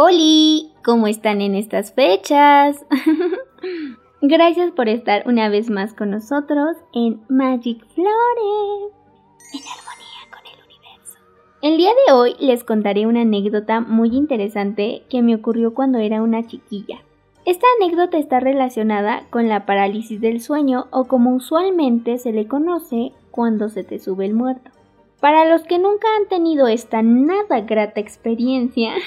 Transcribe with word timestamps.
¡Holi! 0.00 0.70
¿Cómo 0.84 1.08
están 1.08 1.40
en 1.40 1.56
estas 1.56 1.92
fechas? 1.92 2.86
Gracias 4.22 4.70
por 4.70 4.88
estar 4.88 5.24
una 5.26 5.48
vez 5.48 5.70
más 5.70 5.92
con 5.92 6.12
nosotros 6.12 6.76
en 6.94 7.20
Magic 7.28 7.84
Flores. 7.96 8.92
En 9.52 9.60
armonía 9.60 10.22
con 10.30 10.46
el 10.46 10.64
universo. 10.64 11.18
El 11.62 11.78
día 11.78 11.90
de 12.06 12.12
hoy 12.12 12.36
les 12.38 12.62
contaré 12.62 13.08
una 13.08 13.22
anécdota 13.22 13.80
muy 13.80 14.10
interesante 14.10 15.02
que 15.10 15.20
me 15.20 15.34
ocurrió 15.34 15.74
cuando 15.74 15.98
era 15.98 16.22
una 16.22 16.46
chiquilla. 16.46 17.02
Esta 17.44 17.66
anécdota 17.80 18.18
está 18.18 18.38
relacionada 18.38 19.26
con 19.30 19.48
la 19.48 19.66
parálisis 19.66 20.20
del 20.20 20.40
sueño 20.40 20.86
o 20.92 21.08
como 21.08 21.34
usualmente 21.34 22.18
se 22.18 22.30
le 22.30 22.46
conoce 22.46 23.10
cuando 23.32 23.68
se 23.68 23.82
te 23.82 23.98
sube 23.98 24.26
el 24.26 24.34
muerto. 24.34 24.70
Para 25.18 25.44
los 25.44 25.64
que 25.64 25.80
nunca 25.80 26.06
han 26.16 26.28
tenido 26.28 26.68
esta 26.68 27.02
nada 27.02 27.62
grata 27.62 27.98
experiencia, 27.98 28.92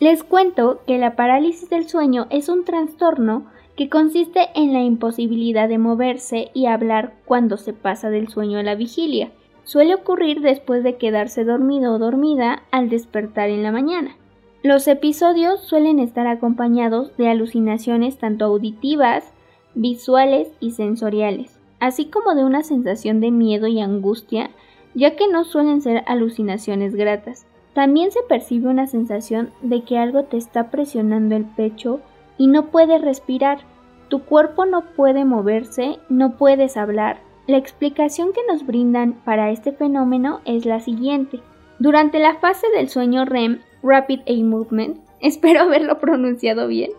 les 0.00 0.24
cuento 0.24 0.80
que 0.86 0.96
la 0.96 1.14
parálisis 1.14 1.68
del 1.68 1.86
sueño 1.86 2.26
es 2.30 2.48
un 2.48 2.64
trastorno 2.64 3.44
que 3.76 3.90
consiste 3.90 4.48
en 4.54 4.72
la 4.72 4.80
imposibilidad 4.80 5.68
de 5.68 5.76
moverse 5.76 6.50
y 6.54 6.66
hablar 6.66 7.14
cuando 7.26 7.58
se 7.58 7.74
pasa 7.74 8.08
del 8.08 8.28
sueño 8.28 8.58
a 8.58 8.62
la 8.62 8.74
vigilia. 8.74 9.30
Suele 9.62 9.94
ocurrir 9.94 10.40
después 10.40 10.82
de 10.82 10.96
quedarse 10.96 11.44
dormido 11.44 11.94
o 11.94 11.98
dormida 11.98 12.62
al 12.70 12.88
despertar 12.88 13.50
en 13.50 13.62
la 13.62 13.72
mañana. 13.72 14.16
Los 14.62 14.88
episodios 14.88 15.60
suelen 15.60 15.98
estar 15.98 16.26
acompañados 16.26 17.14
de 17.18 17.28
alucinaciones 17.28 18.16
tanto 18.16 18.46
auditivas, 18.46 19.34
visuales 19.74 20.48
y 20.60 20.72
sensoriales, 20.72 21.60
así 21.78 22.06
como 22.06 22.34
de 22.34 22.44
una 22.44 22.62
sensación 22.62 23.20
de 23.20 23.30
miedo 23.30 23.66
y 23.66 23.80
angustia, 23.80 24.50
ya 24.94 25.14
que 25.14 25.28
no 25.28 25.44
suelen 25.44 25.82
ser 25.82 26.04
alucinaciones 26.06 26.94
gratas. 26.94 27.46
También 27.80 28.12
se 28.12 28.20
percibe 28.28 28.68
una 28.68 28.86
sensación 28.86 29.48
de 29.62 29.84
que 29.84 29.96
algo 29.96 30.24
te 30.24 30.36
está 30.36 30.70
presionando 30.70 31.34
el 31.34 31.46
pecho 31.46 32.00
y 32.36 32.46
no 32.46 32.66
puedes 32.66 33.00
respirar. 33.00 33.60
Tu 34.08 34.22
cuerpo 34.22 34.66
no 34.66 34.82
puede 34.94 35.24
moverse, 35.24 35.98
no 36.10 36.36
puedes 36.36 36.76
hablar. 36.76 37.20
La 37.46 37.56
explicación 37.56 38.34
que 38.34 38.42
nos 38.52 38.66
brindan 38.66 39.14
para 39.24 39.50
este 39.50 39.72
fenómeno 39.72 40.42
es 40.44 40.66
la 40.66 40.80
siguiente. 40.80 41.40
Durante 41.78 42.18
la 42.18 42.34
fase 42.34 42.66
del 42.76 42.90
sueño 42.90 43.24
REM, 43.24 43.60
Rapid 43.82 44.20
Eye 44.26 44.44
Movement, 44.44 44.98
espero 45.22 45.62
haberlo 45.62 45.98
pronunciado 46.00 46.68
bien, 46.68 46.90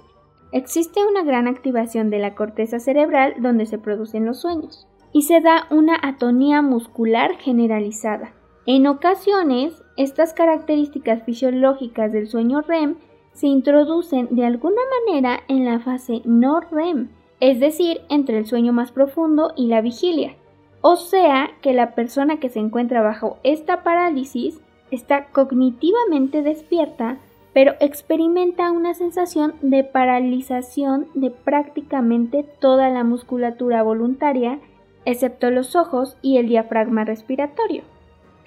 existe 0.51 1.05
una 1.05 1.21
gran 1.21 1.47
activación 1.47 2.09
de 2.09 2.17
la 2.17 2.33
corteza 2.33 2.79
cerebral 2.79 3.35
donde 3.37 3.67
se 3.67 3.77
producen 3.77 4.25
los 4.25 4.41
sueños 4.41 4.87
y 5.13 5.21
se 5.21 5.41
da 5.41 5.67
una 5.69 5.99
atonía 6.01 6.63
muscular 6.63 7.37
generalizada. 7.37 8.33
En 8.67 8.85
ocasiones, 8.85 9.81
estas 9.97 10.33
características 10.33 11.23
fisiológicas 11.23 12.11
del 12.11 12.27
sueño 12.27 12.61
REM 12.61 12.95
se 13.33 13.47
introducen 13.47 14.27
de 14.29 14.45
alguna 14.45 14.81
manera 15.07 15.39
en 15.47 15.65
la 15.65 15.79
fase 15.79 16.21
no 16.25 16.59
REM, 16.59 17.09
es 17.39 17.59
decir, 17.59 18.01
entre 18.09 18.37
el 18.37 18.45
sueño 18.45 18.71
más 18.71 18.91
profundo 18.91 19.53
y 19.55 19.65
la 19.65 19.81
vigilia. 19.81 20.35
O 20.81 20.95
sea 20.95 21.49
que 21.61 21.73
la 21.73 21.95
persona 21.95 22.39
que 22.39 22.49
se 22.49 22.59
encuentra 22.59 23.01
bajo 23.01 23.37
esta 23.43 23.83
parálisis 23.83 24.61
está 24.91 25.29
cognitivamente 25.29 26.43
despierta, 26.43 27.17
pero 27.53 27.73
experimenta 27.79 28.71
una 28.71 28.93
sensación 28.93 29.55
de 29.61 29.83
paralización 29.83 31.07
de 31.15 31.31
prácticamente 31.31 32.43
toda 32.59 32.89
la 32.89 33.03
musculatura 33.03 33.81
voluntaria, 33.81 34.59
excepto 35.05 35.49
los 35.49 35.75
ojos 35.75 36.15
y 36.21 36.37
el 36.37 36.47
diafragma 36.47 37.05
respiratorio. 37.05 37.83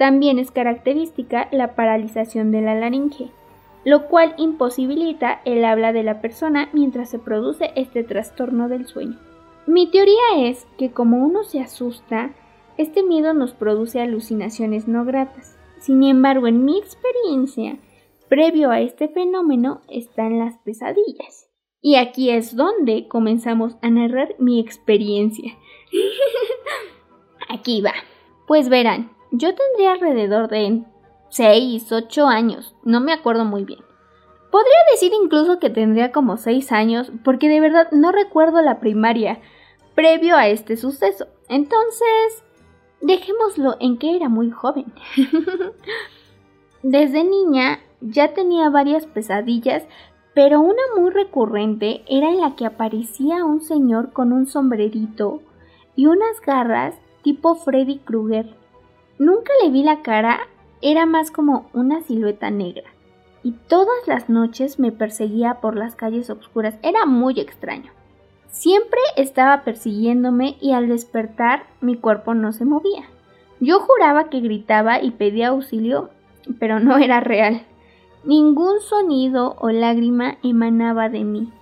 También 0.05 0.38
es 0.38 0.50
característica 0.50 1.48
la 1.50 1.74
paralización 1.74 2.50
de 2.50 2.60
la 2.60 2.74
laringe, 2.74 3.30
lo 3.86 4.06
cual 4.08 4.34
imposibilita 4.36 5.41
el 5.46 5.64
habla 5.64 5.94
de 5.94 6.02
la 6.02 6.20
persona 6.20 6.69
mientras 6.74 7.08
se 7.08 7.19
produce 7.19 7.70
este 7.74 8.05
trastorno 8.05 8.69
del 8.69 8.86
sueño. 8.86 9.19
Mi 9.66 9.91
teoría 9.91 10.20
es 10.36 10.66
que 10.77 10.91
como 10.91 11.24
uno 11.24 11.42
se 11.44 11.61
asusta, 11.61 12.34
este 12.77 13.02
miedo 13.02 13.33
nos 13.33 13.55
produce 13.55 14.02
alucinaciones 14.02 14.86
no 14.86 15.06
gratas. 15.06 15.58
Sin 15.78 16.02
embargo, 16.02 16.48
en 16.48 16.67
mi 16.67 16.77
experiencia, 16.77 17.78
previo 18.28 18.73
a 18.73 18.80
este 18.80 19.08
fenómeno 19.08 19.80
están 19.89 20.39
las 20.39 20.58
pesadillas. 20.58 21.48
Y 21.80 21.96
aquí 21.96 22.28
es 22.28 22.55
donde 22.55 23.08
comenzamos 23.08 23.78
a 23.80 23.89
narrar 23.89 24.34
mi 24.39 24.61
experiencia. 24.61 25.57
aquí 27.48 27.80
va. 27.80 27.95
Pues 28.46 28.68
verán, 28.68 29.14
yo 29.36 29.55
tendría 29.55 29.92
alrededor 29.92 30.48
de 30.48 30.83
6, 31.30 31.92
8 31.92 32.27
años, 32.27 32.74
no 32.84 33.00
me 33.00 33.12
acuerdo 33.12 33.45
muy 33.45 33.64
bien. 33.64 33.80
Podría 34.50 34.78
decir 34.92 35.12
incluso 35.12 35.58
que 35.58 35.70
tendría 35.70 36.12
como 36.12 36.36
6 36.36 36.72
años, 36.72 37.11
porque 37.24 37.48
de 37.48 37.61
verdad 37.61 37.89
no 37.90 38.12
recuerdo 38.12 38.62
la 38.62 38.78
primaria 38.78 39.40
previo 39.95 40.36
a 40.36 40.48
este 40.48 40.77
suceso. 40.77 41.27
Entonces, 41.48 42.45
Dejémoslo 43.05 43.77
en 43.80 43.98
que 43.98 44.17
era 44.17 44.30
muy 44.30 44.50
joven. 44.50 44.86
Desde 46.83 47.22
niña 47.22 47.80
ya 48.01 48.33
tenía 48.33 48.70
varias 48.70 49.05
pesadillas, 49.05 49.83
pero 50.34 50.62
una 50.62 50.80
muy 50.96 51.11
recurrente 51.11 52.02
era 52.08 52.30
en 52.30 52.40
la 52.40 52.56
que 52.56 52.64
aparecía 52.64 53.45
un 53.45 53.61
señor 53.61 54.14
con 54.14 54.33
un 54.33 54.46
sombrerito 54.46 55.42
y 55.95 56.06
unas 56.06 56.40
garras 56.40 56.95
tipo 57.22 57.56
Freddy 57.56 57.98
Krueger. 57.98 58.56
Nunca 59.19 59.52
le 59.63 59.70
vi 59.70 59.83
la 59.83 60.02
cara, 60.02 60.41
era 60.83 61.07
más 61.07 61.30
como 61.30 61.69
una 61.73 62.02
silueta 62.02 62.51
negra. 62.51 62.91
Y 63.42 63.52
todas 63.52 64.07
las 64.07 64.29
noches 64.29 64.79
me 64.79 64.91
perseguía 64.91 65.61
por 65.61 65.77
las 65.77 65.95
calles 65.95 66.30
oscuras. 66.30 66.77
Era 66.83 67.07
muy 67.07 67.39
extraño. 67.39 67.92
Siempre 68.48 69.01
estaba 69.17 69.63
persiguiéndome 69.63 70.57
y 70.61 70.73
al 70.73 70.89
despertar 70.89 71.64
mi 71.80 71.97
cuerpo 71.97 72.35
no 72.35 72.52
se 72.52 72.64
movía. 72.64 73.05
Yo 73.61 73.80
juraba 73.80 74.30
que 74.30 74.41
gritaba 74.41 75.01
y 75.02 75.11
pedía 75.11 75.48
auxilio, 75.48 76.11
pero 76.58 76.81
no 76.81 76.98
era 76.98 77.20
real. 77.20 77.63
Ningún 78.25 78.81
sonido 78.81 79.57
o 79.58 79.70
lágrima 79.70 80.39
emanaba 80.42 81.08
de 81.08 81.25
mí. 81.25 81.52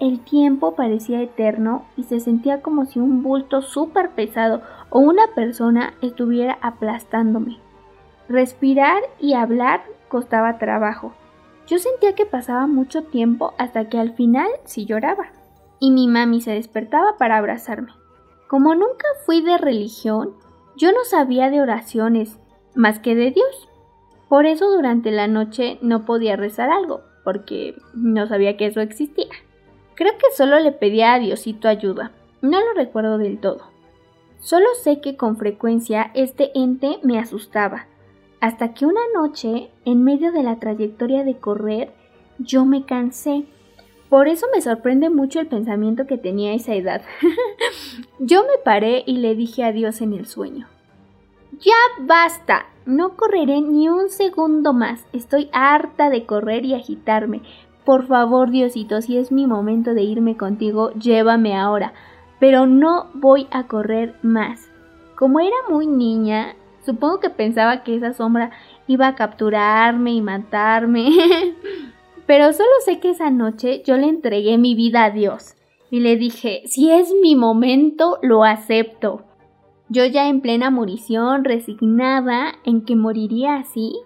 El 0.00 0.20
tiempo 0.20 0.74
parecía 0.74 1.20
eterno 1.20 1.84
y 1.94 2.04
se 2.04 2.20
sentía 2.20 2.62
como 2.62 2.86
si 2.86 2.98
un 2.98 3.22
bulto 3.22 3.60
súper 3.60 4.10
pesado 4.12 4.62
o 4.88 4.98
una 4.98 5.26
persona 5.34 5.92
estuviera 6.00 6.58
aplastándome. 6.62 7.58
Respirar 8.26 9.02
y 9.18 9.34
hablar 9.34 9.82
costaba 10.08 10.56
trabajo. 10.56 11.12
Yo 11.66 11.78
sentía 11.78 12.14
que 12.14 12.24
pasaba 12.24 12.66
mucho 12.66 13.02
tiempo 13.02 13.52
hasta 13.58 13.90
que 13.90 13.98
al 13.98 14.14
final 14.14 14.48
sí 14.64 14.86
lloraba 14.86 15.32
y 15.78 15.90
mi 15.90 16.08
mami 16.08 16.40
se 16.40 16.52
despertaba 16.52 17.18
para 17.18 17.36
abrazarme. 17.36 17.92
Como 18.48 18.74
nunca 18.74 19.06
fui 19.26 19.42
de 19.42 19.58
religión, 19.58 20.34
yo 20.78 20.92
no 20.92 21.04
sabía 21.04 21.50
de 21.50 21.60
oraciones 21.60 22.38
más 22.74 23.00
que 23.00 23.14
de 23.14 23.32
Dios. 23.32 23.68
Por 24.30 24.46
eso 24.46 24.70
durante 24.70 25.10
la 25.10 25.26
noche 25.26 25.78
no 25.82 26.06
podía 26.06 26.36
rezar 26.36 26.70
algo, 26.70 27.02
porque 27.22 27.76
no 27.92 28.26
sabía 28.26 28.56
que 28.56 28.64
eso 28.64 28.80
existía. 28.80 29.28
Creo 30.00 30.14
que 30.16 30.34
solo 30.34 30.58
le 30.60 30.72
pedía 30.72 31.12
a 31.12 31.18
Diosito 31.18 31.68
ayuda. 31.68 32.12
No 32.40 32.58
lo 32.58 32.72
recuerdo 32.74 33.18
del 33.18 33.38
todo. 33.38 33.66
Solo 34.38 34.64
sé 34.82 35.02
que 35.02 35.18
con 35.18 35.36
frecuencia 35.36 36.10
este 36.14 36.52
ente 36.54 37.00
me 37.02 37.18
asustaba, 37.18 37.86
hasta 38.40 38.72
que 38.72 38.86
una 38.86 39.02
noche, 39.14 39.70
en 39.84 40.02
medio 40.02 40.32
de 40.32 40.42
la 40.42 40.58
trayectoria 40.58 41.22
de 41.22 41.36
correr, 41.36 41.92
yo 42.38 42.64
me 42.64 42.86
cansé 42.86 43.44
por 44.08 44.26
eso 44.26 44.46
me 44.52 44.60
sorprende 44.60 45.08
mucho 45.08 45.38
el 45.38 45.46
pensamiento 45.46 46.04
que 46.04 46.18
tenía 46.18 46.50
a 46.50 46.54
esa 46.54 46.74
edad. 46.74 47.02
Yo 48.18 48.42
me 48.42 48.58
paré 48.64 49.04
y 49.06 49.18
le 49.18 49.36
dije 49.36 49.62
adiós 49.62 50.00
en 50.00 50.14
el 50.14 50.26
sueño. 50.26 50.66
Ya 51.60 51.76
basta, 52.00 52.66
no 52.86 53.16
correré 53.16 53.60
ni 53.60 53.88
un 53.88 54.08
segundo 54.08 54.72
más. 54.72 55.06
Estoy 55.12 55.48
harta 55.52 56.10
de 56.10 56.26
correr 56.26 56.64
y 56.64 56.74
agitarme. 56.74 57.42
Por 57.90 58.06
favor, 58.06 58.52
Diosito, 58.52 59.02
si 59.02 59.16
es 59.16 59.32
mi 59.32 59.48
momento 59.48 59.94
de 59.94 60.04
irme 60.04 60.36
contigo, 60.36 60.92
llévame 60.92 61.56
ahora. 61.56 61.92
Pero 62.38 62.64
no 62.64 63.10
voy 63.14 63.48
a 63.50 63.66
correr 63.66 64.14
más. 64.22 64.70
Como 65.16 65.40
era 65.40 65.56
muy 65.68 65.88
niña, 65.88 66.54
supongo 66.86 67.18
que 67.18 67.30
pensaba 67.30 67.82
que 67.82 67.96
esa 67.96 68.12
sombra 68.12 68.52
iba 68.86 69.08
a 69.08 69.16
capturarme 69.16 70.12
y 70.12 70.20
matarme. 70.20 71.08
Pero 72.26 72.52
solo 72.52 72.70
sé 72.84 73.00
que 73.00 73.10
esa 73.10 73.28
noche 73.28 73.82
yo 73.84 73.96
le 73.96 74.06
entregué 74.06 74.56
mi 74.56 74.76
vida 74.76 75.06
a 75.06 75.10
Dios 75.10 75.56
y 75.90 75.98
le 75.98 76.16
dije, 76.16 76.62
si 76.66 76.92
es 76.92 77.12
mi 77.20 77.34
momento, 77.34 78.18
lo 78.22 78.44
acepto. 78.44 79.24
Yo 79.88 80.06
ya 80.06 80.28
en 80.28 80.42
plena 80.42 80.70
morición, 80.70 81.42
resignada 81.42 82.52
en 82.64 82.84
que 82.84 82.94
moriría 82.94 83.56
así, 83.56 83.96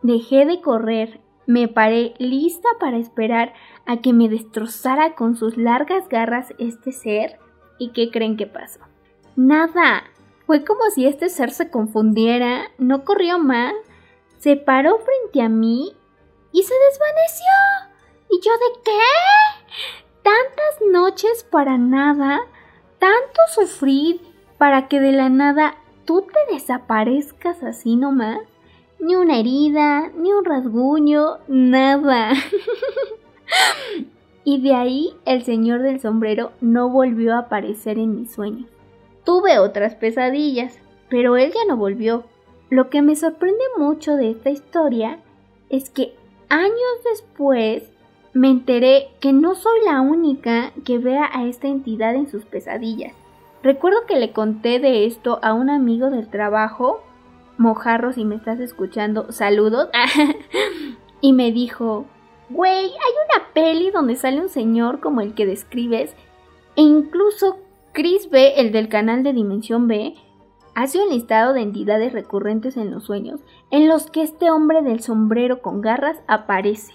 dejé 0.00 0.46
de 0.46 0.62
correr, 0.62 1.20
me 1.46 1.68
paré 1.68 2.14
lista 2.18 2.68
para 2.80 2.96
esperar 2.96 3.54
a 3.86 3.98
que 3.98 4.12
me 4.12 4.28
destrozara 4.28 5.14
con 5.14 5.36
sus 5.36 5.56
largas 5.56 6.08
garras 6.08 6.54
este 6.58 6.92
ser. 6.92 7.38
¿Y 7.78 7.90
qué 7.90 8.10
creen 8.10 8.36
que 8.36 8.46
pasó? 8.46 8.80
Nada. 9.36 10.04
Fue 10.46 10.64
como 10.64 10.90
si 10.90 11.06
este 11.06 11.30
ser 11.30 11.50
se 11.50 11.70
confundiera, 11.70 12.70
no 12.76 13.04
corrió 13.04 13.38
más, 13.38 13.72
se 14.38 14.56
paró 14.56 14.98
frente 14.98 15.40
a 15.40 15.48
mí 15.48 15.96
y 16.52 16.62
se 16.62 16.74
desvaneció. 16.90 17.46
yo 18.30 18.52
de 18.52 18.80
qué? 18.84 18.98
Tantas 20.22 20.92
noches 20.92 21.46
para 21.50 21.78
nada, 21.78 22.40
tanto 22.98 23.40
sufrir 23.54 24.20
para 24.58 24.88
que 24.88 25.00
de 25.00 25.12
la 25.12 25.30
nada 25.30 25.76
tú 26.04 26.22
te 26.22 26.54
desaparezcas 26.54 27.62
así 27.62 27.96
nomás. 27.96 28.40
Ni 29.04 29.16
una 29.16 29.38
herida, 29.38 30.10
ni 30.16 30.32
un 30.32 30.46
rasguño, 30.46 31.36
nada. 31.46 32.32
y 34.44 34.62
de 34.62 34.74
ahí 34.74 35.10
el 35.26 35.42
señor 35.42 35.82
del 35.82 36.00
sombrero 36.00 36.52
no 36.62 36.88
volvió 36.88 37.34
a 37.34 37.40
aparecer 37.40 37.98
en 37.98 38.16
mi 38.16 38.24
sueño. 38.24 38.64
Tuve 39.24 39.58
otras 39.58 39.94
pesadillas, 39.94 40.78
pero 41.10 41.36
él 41.36 41.52
ya 41.52 41.66
no 41.68 41.76
volvió. 41.76 42.24
Lo 42.70 42.88
que 42.88 43.02
me 43.02 43.14
sorprende 43.14 43.62
mucho 43.76 44.16
de 44.16 44.30
esta 44.30 44.48
historia 44.48 45.18
es 45.68 45.90
que 45.90 46.14
años 46.48 46.72
después 47.04 47.82
me 48.32 48.48
enteré 48.48 49.08
que 49.20 49.34
no 49.34 49.54
soy 49.54 49.80
la 49.84 50.00
única 50.00 50.72
que 50.82 50.96
vea 50.96 51.28
a 51.30 51.44
esta 51.44 51.68
entidad 51.68 52.14
en 52.14 52.26
sus 52.26 52.46
pesadillas. 52.46 53.12
Recuerdo 53.62 54.06
que 54.08 54.18
le 54.18 54.32
conté 54.32 54.78
de 54.78 55.04
esto 55.04 55.40
a 55.42 55.52
un 55.52 55.68
amigo 55.68 56.08
del 56.08 56.28
trabajo, 56.28 57.02
Mojarro, 57.56 58.12
si 58.12 58.24
me 58.24 58.34
estás 58.34 58.60
escuchando, 58.60 59.30
saludos, 59.30 59.88
y 61.20 61.32
me 61.32 61.52
dijo, 61.52 62.06
güey, 62.50 62.84
hay 62.84 62.90
una 62.90 63.52
peli 63.52 63.90
donde 63.90 64.16
sale 64.16 64.40
un 64.40 64.48
señor 64.48 65.00
como 65.00 65.20
el 65.20 65.34
que 65.34 65.46
describes, 65.46 66.14
e 66.76 66.82
incluso 66.82 67.58
Chris 67.92 68.28
B, 68.28 68.54
el 68.56 68.72
del 68.72 68.88
canal 68.88 69.22
de 69.22 69.32
Dimensión 69.32 69.86
B, 69.86 70.14
hace 70.74 71.00
un 71.00 71.10
listado 71.10 71.52
de 71.52 71.62
entidades 71.62 72.12
recurrentes 72.12 72.76
en 72.76 72.90
los 72.90 73.04
sueños, 73.04 73.40
en 73.70 73.88
los 73.88 74.10
que 74.10 74.22
este 74.22 74.50
hombre 74.50 74.82
del 74.82 75.00
sombrero 75.00 75.62
con 75.62 75.80
garras 75.80 76.18
aparece. 76.26 76.92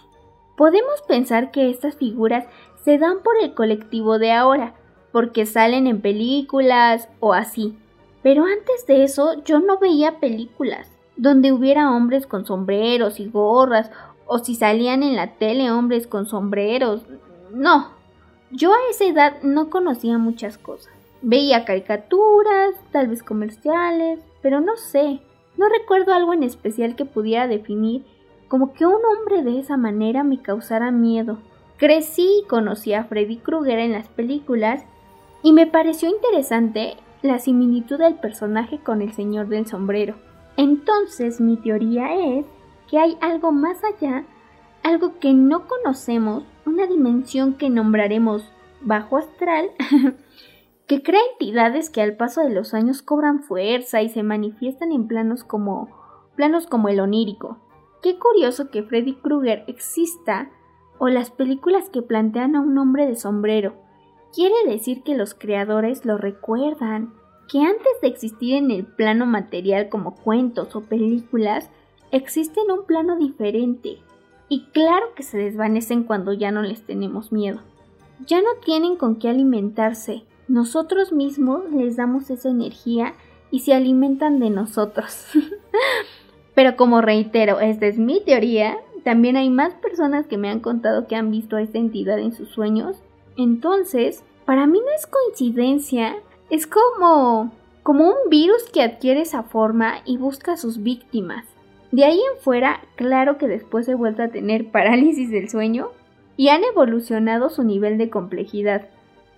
Podemos 0.57 1.01
pensar 1.07 1.51
que 1.51 1.69
estas 1.69 1.95
figuras 1.95 2.45
se 2.83 2.97
dan 2.97 3.23
por 3.23 3.37
el 3.41 3.53
colectivo 3.53 4.19
de 4.19 4.33
ahora, 4.33 4.75
porque 5.13 5.45
salen 5.45 5.87
en 5.87 6.01
películas 6.01 7.07
o 7.21 7.33
así. 7.33 7.77
Pero 8.21 8.43
antes 8.45 8.85
de 8.87 9.03
eso 9.03 9.43
yo 9.43 9.59
no 9.59 9.77
veía 9.77 10.19
películas 10.19 10.87
donde 11.19 11.51
hubiera 11.51 11.91
hombres 11.91 12.25
con 12.25 12.45
sombreros 12.45 13.19
y 13.19 13.29
gorras, 13.29 13.91
o 14.25 14.39
si 14.39 14.55
salían 14.55 15.03
en 15.03 15.15
la 15.17 15.33
tele 15.33 15.69
hombres 15.69 16.07
con 16.07 16.25
sombreros. 16.25 17.01
No, 17.51 17.89
yo 18.51 18.71
a 18.73 18.77
esa 18.89 19.05
edad 19.05 19.41
no 19.43 19.69
conocía 19.69 20.17
muchas 20.17 20.57
cosas. 20.57 20.93
Veía 21.21 21.65
caricaturas, 21.65 22.73
tal 22.91 23.07
vez 23.07 23.21
comerciales, 23.21 24.19
pero 24.41 24.61
no 24.61 24.77
sé, 24.77 25.19
no 25.57 25.67
recuerdo 25.67 26.13
algo 26.13 26.33
en 26.33 26.43
especial 26.43 26.95
que 26.95 27.03
pudiera 27.03 27.47
definir 27.47 28.05
como 28.47 28.71
que 28.73 28.85
un 28.85 29.01
hombre 29.05 29.43
de 29.43 29.59
esa 29.59 29.75
manera 29.75 30.23
me 30.23 30.41
causara 30.41 30.89
miedo. 30.89 31.37
Crecí 31.77 32.41
y 32.43 32.47
conocí 32.47 32.93
a 32.93 33.03
Freddy 33.03 33.37
Krueger 33.37 33.79
en 33.79 33.91
las 33.91 34.07
películas 34.07 34.85
y 35.43 35.51
me 35.51 35.67
pareció 35.67 36.09
interesante 36.09 36.95
la 37.21 37.39
similitud 37.39 37.97
del 37.97 38.15
personaje 38.15 38.79
con 38.79 39.01
el 39.01 39.13
señor 39.13 39.47
del 39.47 39.65
sombrero. 39.65 40.15
Entonces 40.57 41.39
mi 41.41 41.57
teoría 41.57 42.13
es 42.15 42.45
que 42.89 42.99
hay 42.99 43.17
algo 43.21 43.51
más 43.51 43.77
allá, 43.83 44.25
algo 44.83 45.19
que 45.19 45.33
no 45.33 45.67
conocemos, 45.67 46.43
una 46.65 46.87
dimensión 46.87 47.53
que 47.53 47.69
nombraremos 47.69 48.51
bajo 48.81 49.17
astral 49.17 49.71
que 50.87 51.03
crea 51.03 51.21
entidades 51.33 51.89
que 51.89 52.01
al 52.01 52.15
paso 52.15 52.41
de 52.41 52.49
los 52.49 52.73
años 52.73 53.01
cobran 53.01 53.43
fuerza 53.43 54.01
y 54.01 54.09
se 54.09 54.23
manifiestan 54.23 54.91
en 54.91 55.07
planos 55.07 55.43
como 55.43 55.89
planos 56.35 56.67
como 56.67 56.89
el 56.89 56.99
onírico. 56.99 57.57
Qué 58.01 58.17
curioso 58.17 58.71
que 58.71 58.83
Freddy 58.83 59.15
Krueger 59.15 59.65
exista 59.67 60.49
o 60.97 61.09
las 61.09 61.31
películas 61.31 61.89
que 61.89 62.01
plantean 62.01 62.55
a 62.55 62.61
un 62.61 62.77
hombre 62.77 63.05
de 63.05 63.15
sombrero. 63.15 63.75
Quiere 64.33 64.55
decir 64.67 65.03
que 65.03 65.15
los 65.15 65.33
creadores 65.33 66.05
lo 66.05 66.17
recuerdan, 66.17 67.13
que 67.47 67.59
antes 67.61 68.01
de 68.01 68.07
existir 68.07 68.55
en 68.55 68.71
el 68.71 68.85
plano 68.85 69.25
material 69.25 69.89
como 69.89 70.15
cuentos 70.15 70.75
o 70.75 70.81
películas, 70.81 71.69
existe 72.11 72.59
un 72.61 72.85
plano 72.85 73.17
diferente. 73.17 73.97
Y 74.47 74.65
claro 74.71 75.07
que 75.15 75.23
se 75.23 75.37
desvanecen 75.37 76.03
cuando 76.03 76.33
ya 76.33 76.51
no 76.51 76.61
les 76.61 76.83
tenemos 76.83 77.31
miedo. 77.31 77.59
Ya 78.27 78.41
no 78.41 78.49
tienen 78.63 78.97
con 78.97 79.17
qué 79.17 79.29
alimentarse, 79.29 80.23
nosotros 80.49 81.13
mismos 81.13 81.71
les 81.71 81.95
damos 81.95 82.31
esa 82.31 82.49
energía 82.49 83.13
y 83.51 83.59
se 83.59 83.73
alimentan 83.73 84.39
de 84.39 84.49
nosotros. 84.49 85.27
Pero 86.55 86.75
como 86.75 87.01
reitero, 87.01 87.59
esta 87.59 87.85
es 87.85 87.99
mi 87.99 88.19
teoría, 88.21 88.77
también 89.03 89.37
hay 89.37 89.51
más 89.51 89.75
personas 89.75 90.25
que 90.25 90.37
me 90.37 90.49
han 90.49 90.59
contado 90.59 91.07
que 91.07 91.15
han 91.15 91.29
visto 91.29 91.55
a 91.55 91.61
esta 91.61 91.77
entidad 91.77 92.17
en 92.17 92.33
sus 92.33 92.49
sueños. 92.49 92.97
Entonces, 93.37 94.23
para 94.45 94.67
mí 94.67 94.79
no 94.79 94.91
es 94.95 95.07
coincidencia, 95.07 96.15
es 96.49 96.67
como 96.67 97.51
como 97.89 98.07
un 98.07 98.29
virus 98.29 98.69
que 98.71 98.83
adquiere 98.83 99.21
esa 99.21 99.41
forma 99.41 99.95
y 100.05 100.17
busca 100.17 100.53
a 100.53 100.57
sus 100.57 100.83
víctimas. 100.83 101.45
De 101.91 102.03
ahí 102.03 102.19
en 102.19 102.39
fuera, 102.39 102.81
claro 102.95 103.39
que 103.39 103.47
después 103.47 103.87
he 103.87 103.95
vuelto 103.95 104.21
a 104.21 104.27
tener 104.27 104.67
parálisis 104.71 105.31
del 105.31 105.49
sueño 105.49 105.89
y 106.37 106.49
han 106.49 106.63
evolucionado 106.63 107.49
su 107.49 107.63
nivel 107.63 107.97
de 107.97 108.11
complejidad. 108.11 108.89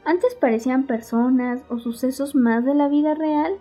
Antes 0.04 0.36
parecían 0.36 0.86
personas 0.86 1.62
o 1.70 1.80
sucesos 1.80 2.36
más 2.36 2.66
de 2.66 2.74
la 2.74 2.90
vida 2.90 3.14
real 3.14 3.54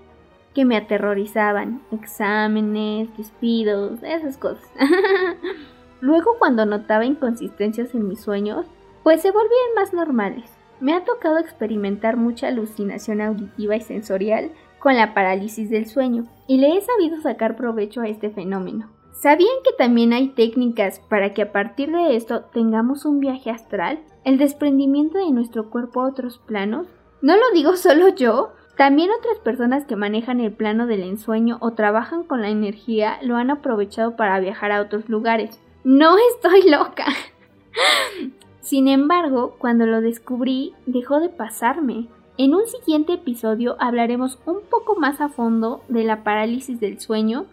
que 0.54 0.64
me 0.64 0.76
aterrorizaban. 0.76 1.82
Exámenes, 1.92 3.16
despidos, 3.16 4.02
esas 4.02 4.38
cosas. 4.38 4.68
Luego 6.00 6.36
cuando 6.38 6.66
notaba 6.66 7.04
inconsistencias 7.04 7.94
en 7.94 8.08
mis 8.08 8.20
sueños, 8.20 8.66
pues 9.02 9.22
se 9.22 9.30
volvían 9.30 9.74
más 9.76 9.92
normales. 9.92 10.50
Me 10.80 10.94
ha 10.94 11.04
tocado 11.04 11.38
experimentar 11.38 12.16
mucha 12.16 12.48
alucinación 12.48 13.20
auditiva 13.20 13.76
y 13.76 13.80
sensorial 13.80 14.50
con 14.78 14.96
la 14.96 15.12
parálisis 15.12 15.68
del 15.68 15.86
sueño, 15.86 16.24
y 16.46 16.58
le 16.58 16.76
he 16.76 16.80
sabido 16.80 17.20
sacar 17.20 17.56
provecho 17.56 18.00
a 18.00 18.08
este 18.08 18.30
fenómeno. 18.30 18.90
¿Sabían 19.12 19.62
que 19.62 19.72
también 19.76 20.14
hay 20.14 20.30
técnicas 20.30 21.00
para 21.00 21.34
que 21.34 21.42
a 21.42 21.52
partir 21.52 21.92
de 21.92 22.16
esto 22.16 22.44
tengamos 22.52 23.04
un 23.04 23.20
viaje 23.20 23.50
astral? 23.50 24.00
el 24.24 24.38
desprendimiento 24.38 25.18
de 25.18 25.30
nuestro 25.30 25.70
cuerpo 25.70 26.02
a 26.02 26.08
otros 26.08 26.38
planos? 26.38 26.86
No 27.22 27.36
lo 27.36 27.50
digo 27.52 27.76
solo 27.76 28.08
yo, 28.08 28.52
también 28.76 29.10
otras 29.18 29.38
personas 29.38 29.84
que 29.84 29.96
manejan 29.96 30.40
el 30.40 30.52
plano 30.52 30.86
del 30.86 31.02
ensueño 31.02 31.58
o 31.60 31.72
trabajan 31.72 32.24
con 32.24 32.40
la 32.40 32.48
energía 32.48 33.18
lo 33.22 33.36
han 33.36 33.50
aprovechado 33.50 34.16
para 34.16 34.40
viajar 34.40 34.72
a 34.72 34.80
otros 34.80 35.08
lugares. 35.08 35.60
No 35.84 36.16
estoy 36.34 36.68
loca. 36.70 37.06
Sin 38.70 38.86
embargo, 38.86 39.56
cuando 39.58 39.84
lo 39.84 40.00
descubrí, 40.00 40.74
dejó 40.86 41.18
de 41.18 41.28
pasarme. 41.28 42.06
En 42.38 42.54
un 42.54 42.68
siguiente 42.68 43.14
episodio 43.14 43.74
hablaremos 43.80 44.38
un 44.46 44.58
poco 44.70 44.94
más 44.94 45.20
a 45.20 45.28
fondo 45.28 45.82
de 45.88 46.04
la 46.04 46.22
parálisis 46.22 46.78
del 46.78 47.00
sueño, 47.00 47.46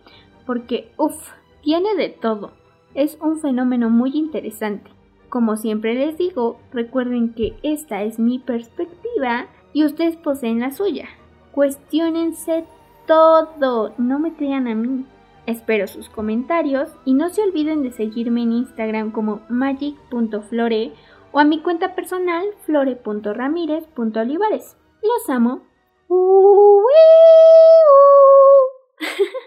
porque, 0.46 0.92
uff, 0.96 1.32
tiene 1.64 1.96
de 1.96 2.10
todo. 2.10 2.52
Es 2.94 3.18
un 3.20 3.40
fenómeno 3.40 3.90
muy 3.90 4.12
interesante. 4.16 4.92
Como 5.28 5.58
siempre 5.58 5.96
les 5.96 6.20
digo, 6.20 6.60
recuerden 6.72 7.34
que 7.34 7.56
esta 7.64 8.04
es 8.04 8.20
mi 8.20 8.38
perspectiva 8.38 9.48
y 9.74 9.86
ustedes 9.86 10.18
poseen 10.18 10.60
la 10.60 10.70
suya. 10.70 11.08
Cuestiónense 11.52 12.66
todo, 13.08 13.96
no 13.98 14.20
me 14.20 14.36
crean 14.36 14.68
a 14.68 14.76
mí. 14.76 15.04
Espero 15.48 15.88
sus 15.88 16.10
comentarios 16.10 16.90
y 17.06 17.14
no 17.14 17.30
se 17.30 17.42
olviden 17.42 17.82
de 17.82 17.94
seguirme 17.94 18.44
en 18.44 18.52
Instagram 18.52 19.12
como 19.12 19.40
magic.flore 19.48 20.94
o 21.32 21.40
a 21.40 21.46
mi 21.46 21.62
cuenta 21.62 21.96
personal 21.96 22.46
flore.ramírez.olivares. 22.66 24.76
Los 25.02 25.30
amo. 25.30 25.62